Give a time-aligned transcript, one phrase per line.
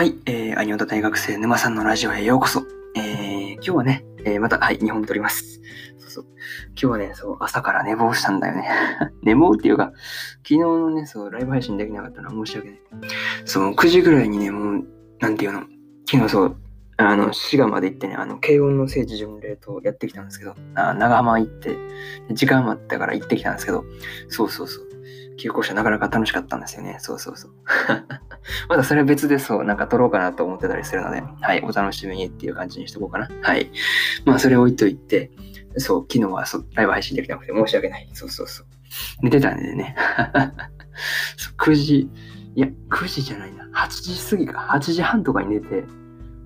[0.00, 2.62] はい、えー、アニオタ大学生沼さんのラジオへようこそ。
[2.96, 5.60] えー、今日はね、えー、また、はい、2本撮ります。
[5.98, 6.26] そうそう。
[6.68, 8.66] 今日はね、そう、朝から寝坊したんだよね。
[9.22, 9.92] 寝坊っていうか、
[10.36, 12.80] 昨日のね、そう、ライブ配信できなかったのは申し訳ない。
[13.44, 14.86] そう、9時ぐらいにね、もう、
[15.18, 15.64] なんていうの、
[16.10, 16.56] 昨日そう、
[16.96, 21.76] あの、滋賀まで行ってね、あの、慶音の聖地巡礼とやってきたんですけど、あ長浜行って、
[22.30, 23.84] 時間余ったから行ってきたんですけど、
[24.30, 24.86] そうそうそう。
[25.36, 26.96] 旧校舎なかなか楽しかったんですよね。
[27.00, 27.52] そうそうそう。
[28.68, 33.28] まだそれは別でそう、なんか撮ろうかなと思ってたりするので、はい、お楽しみにっていう感じにしとこうかな。
[33.42, 33.70] はい。
[34.24, 35.30] まあ、それ置いといて、
[35.76, 38.08] そう、昨日はそライブ配信できなくて申し訳ない。
[38.12, 38.66] そうそうそう。
[39.22, 39.94] 寝てたんでね。
[41.58, 42.10] 9時、
[42.56, 43.68] いや、9時じゃないな。
[43.74, 44.68] 8時過ぎか。
[44.72, 45.84] 8時半とかに寝て、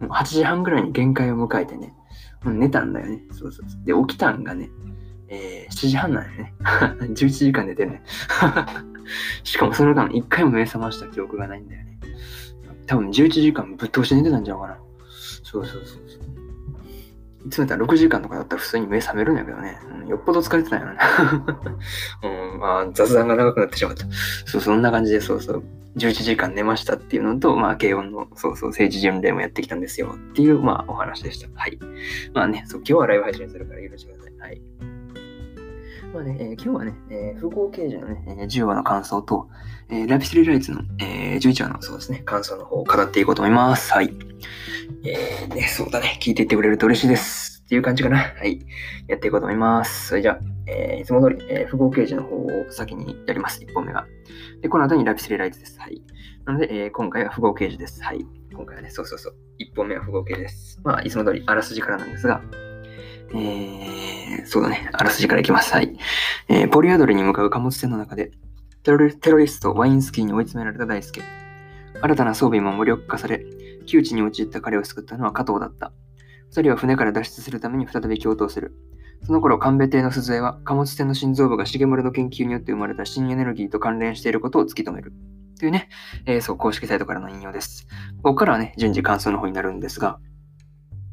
[0.00, 1.94] 8時半ぐらいに限界を迎えてね、
[2.44, 3.22] 寝たんだよね。
[3.32, 3.84] そうそうそう。
[3.84, 4.70] で、起きたんがね、
[5.30, 6.54] えー、7時半なんだよね。
[7.14, 8.02] 11時間寝てるね。
[9.44, 11.98] しかもその間、一回も目覚ました記憶がないんだよね。
[12.86, 14.78] 多分11時間ぶっ通して寝てたんちゃうかな。
[15.42, 16.20] そうそうそうそう。
[17.46, 19.78] いつもやったら6時間とかだったら普通に目覚めるんやけどね。
[20.02, 20.98] うん、よっぽど疲れてたんやろね。
[22.54, 24.06] うん、まあ雑談が長くなってしまった。
[24.44, 25.64] そう、そんな感じで、そうそう。
[25.96, 31.48] 11時間寝ましたっていうのと、まあ、軽音の、そうそう、政治巡礼もやってきたんですよっていう、まあ、お話でした。
[31.54, 31.78] はい。
[32.32, 34.38] まあね、そう、今日はライブ配信するから許してください。
[34.38, 34.89] はい。
[36.12, 39.48] まあね、えー、今日はね、えー、不合刑事のね、えー、10話の感想と、
[39.88, 43.92] えー、ラピスリライツの、えー、11話のそうですね、感想の方を語っていこうと思います。
[43.92, 44.12] はい。
[45.04, 47.62] えー、ね、そうだね、聞いていってくれると嬉しいです。
[47.64, 48.16] っていう感じかな。
[48.18, 48.58] はい。
[49.06, 50.08] やっていこうと思います。
[50.08, 53.60] それじゃあ、えー、いつも通り、えー、不合刑事の方を先にやります。
[53.60, 54.04] 1本目が。
[54.62, 55.78] で、この後にラピスリライツです。
[55.78, 56.02] はい。
[56.44, 58.02] なので、えー、今回は不合刑事です。
[58.02, 58.26] はい。
[58.52, 59.34] 今回はね、そうそうそう。
[59.60, 60.80] 1本目は不合刑事です。
[60.82, 62.42] まあ、いつも通りあらすじからなんですが、
[63.34, 64.90] え、そうだね。
[64.92, 65.72] あらすじからいきます。
[65.72, 65.96] はい。
[66.48, 68.32] えー、ポリアドルに向かう貨物船の中で、
[68.82, 71.22] テロリスト、ワインスキーに追い詰められた大輔。
[72.02, 73.44] 新たな装備も無力化され、
[73.86, 75.92] 窮地に陥った彼を救ったのは加藤だった。
[76.48, 78.74] 二人は船から脱出するために再び共闘する。
[79.22, 85.12] その頃、神戸邸の鈴江は貨物船の心臓部が重丸の研究によって生まれた新エネルギーと関連していることを突き止める。
[85.58, 85.90] というね、
[86.24, 87.86] えー、そう、公式サイトからの引用です。
[88.22, 90.18] ここからはね、順次感想の方になるんですが、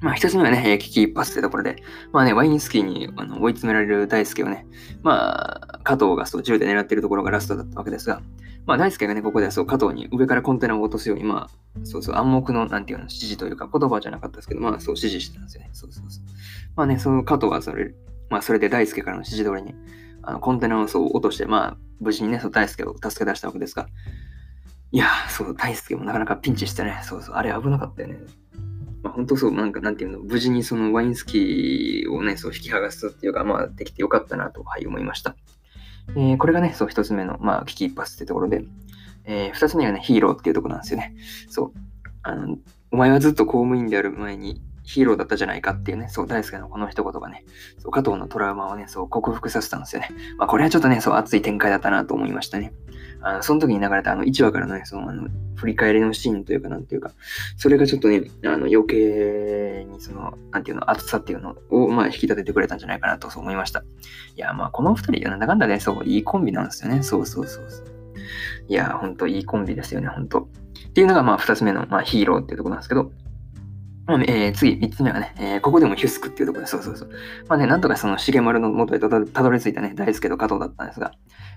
[0.00, 4.66] まあ、一つ目はね、危機一髪というところで、まあね、ワインスキーにあの追い詰められる大輔をね、
[5.02, 8.20] まあ、加藤がそう銃で狙っているところがラストだったわけですが、
[8.66, 15.70] まあ、大輔がね、ここでそう、加藤に上からコンテナを落とすように、まあ、そうそう、暗黙の、なんていうの、指示というか、言葉じゃなかったですけど、まあ、そう、指示してたんですよね。
[15.72, 16.24] そうそうそう。
[16.74, 17.94] まあね、その加藤はそれ、
[18.28, 19.74] まあ、それで大輔からの指示通りに、
[20.22, 23.86] あのコンテナをそう落として、まあ、無事にね、そう、大輔を助け出したわけですが、
[24.90, 28.18] いやそう、大輔もなかなかピンチしてね、そうそう、あれ危なかったよね。
[29.06, 35.36] まあ、本当そう、なんか、なんていうの、無事にそのワインスキーをね、そう引き剥がすっていうか、まあ、できてよかったなと、はい、思いました。
[36.10, 38.64] えー、これがね、そう、一つ目の、まあ、危機一髪ってところで、
[39.24, 41.14] えー、二つ目がね、ヒーローっていうところなんですよね。
[41.48, 41.72] そう。
[42.22, 42.58] あの、
[42.90, 47.44] お前はずっと公務員である前に、ヒーローだったじゃないかっていうね、そう、大好きなこの一言がね、
[47.78, 50.10] そう、加藤のトラウマをね、そう、克服させたんですよね。
[50.38, 52.72] まあ、これはちょっとね、そう、熱い展開だったなと思いましたね。
[53.22, 57.10] あのその時に流れたあの1話からのね、そのあの振り返りのシーンというか、なんていうか、
[57.56, 63.80] それがちょっとね、あの余計にその、なんていうの、熱さっていうのを、まあ、引き立ててくれたんじゃないかなとそう思いました。
[63.80, 63.84] い
[64.36, 67.02] や、まあ、この二人、なんだかんだね、そう、いいコンビなんですよね。
[67.02, 67.86] そうそうそうそう。
[68.68, 70.48] いや、ほんといいコンビですよね、ほんと。
[70.88, 73.10] っていうのが、まあ、二つ目の、まあ、ヒーローっていうところなんですけど、
[74.08, 77.10] えー、次、三つ目はね、えー、ここでもヒュスクっていうところで、そうそうそう。
[77.48, 81.12] まあね、なんとかその重丸の元へたどり着いたね、大輔と加藤だったんですが、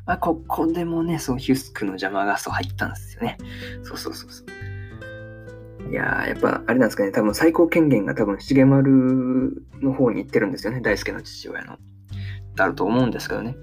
[0.07, 3.37] まあ、ここでもね、そう、ヒュスクの邪魔がそう入ったんですよね。
[3.83, 5.89] そうそうそうそう。
[5.91, 11.77] いやー、やっぱあれなんですかね、多分最高権限が多分重丸の方に行ってるんですよね、大輔の父親の。
[12.55, 13.55] だると思うんですけどね。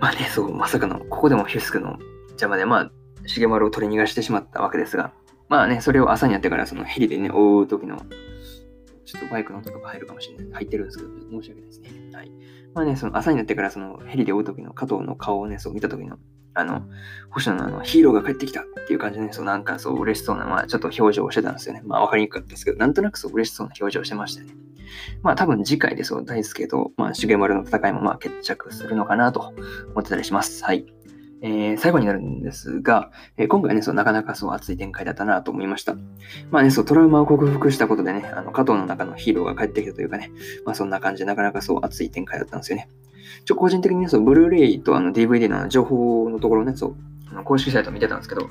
[0.00, 1.98] まあね、そう、まさかの、ここでもヒュスクの
[2.30, 2.90] 邪魔で、まあ、
[3.26, 5.12] 重丸を取り逃がしてしまったわけですが、
[5.48, 7.96] まあね、それを朝にやってから、そのヘリでね、追う時の、
[9.04, 10.52] ちょっとバイクの音とか入るかもしれない。
[10.52, 11.90] 入ってるんですけど、申し訳ないですね。
[12.12, 12.32] はい。
[12.74, 16.18] まあね、その朝になってからそのヘリで追う時の加藤の顔をね、そう見た時の、
[16.54, 16.82] あの、
[17.30, 21.82] 星野のあのヒーローが帰ってきたっていう感じでね、そうなんかそう嬉しそうな、まあちょっと表情をしてたんですよね。
[21.84, 24.54] まあわかりにくかったですけど、なんとなくそう嬉しそうな表情をしてましたよね。
[25.22, 30.62] まあ多分次回でそう大輔と、まあ重丸の戦いもまあ決着するのかなと思ってたりします。
[30.64, 30.86] はい。
[31.40, 35.94] えー、最後になるんですが、えー、今回ね、そう、なかなかそう熱い展開だったなと思いました。
[36.50, 40.30] まあね、そう、トラウマを克服したことでね、あの、加藤の中のヒーローが帰ってきたというかね、
[40.64, 42.88] まあそんな感じでなかなかそう熱い展開だったんですよね。
[43.44, 46.96] ちょ、個人的にね、そう、ブルーレイとあの DVD の情報のところね、そう、
[47.30, 48.48] あの公式サイト見てたんですけど、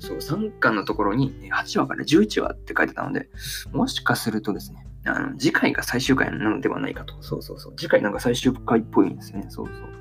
[0.00, 3.28] そう、3巻のところに8話から11話って書いてたので、
[3.72, 7.14] もしかするとですね、あの次回が最終回なのではないかと。
[7.22, 7.74] そうそうそう。
[7.76, 9.46] 次回なんか最終回っぽいんですよね。
[9.50, 9.93] そうそう。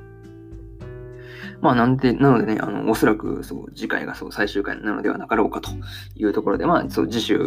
[1.63, 5.69] まあ、なんで、なのでね、あの、おそらく、そう、次回がそう、最終回なのではなかろうかと
[6.13, 7.37] いうところで、まあ、そう、次週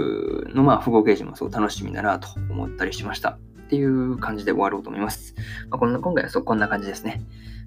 [0.54, 3.38] の、まあ、符号掲示もそう、楽しみだなと思ったりしました。
[3.66, 5.34] っていう感じで終わろうと思います。
[5.68, 7.20] まあ、こんな、今回はそう、こんな感じですね。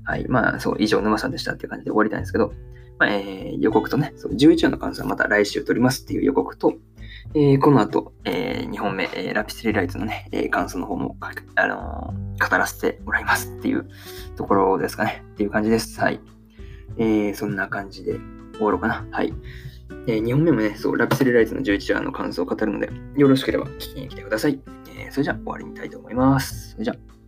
[0.06, 0.28] はい。
[0.28, 2.52] まあ、そう、以上、沼さんでしたっていう感じで終わりたいんですけど、
[2.98, 6.74] まあ、えー、予告とね、そう11話の感想はまた来週撮りますっていう予告と、
[7.36, 11.16] えー、この後、えー、2本目、えー、ラピスリライトのね、えー、感想の方も、
[11.56, 13.88] あのー、語らせてもらいますっていう
[14.36, 15.24] ところですかね。
[15.34, 16.00] っていう感じです。
[16.00, 16.20] はい。
[17.00, 18.20] えー、そんな感じで
[18.54, 19.08] 終わろうかな。
[19.12, 19.34] はい。
[20.06, 24.60] えー、2本目もね、そう、ラピスリライズの11話の感想を語るので、よろしければ聞きに来てください。
[24.98, 26.72] えー、それじゃあ終わりにたいと思います。
[26.72, 27.19] それじゃあ。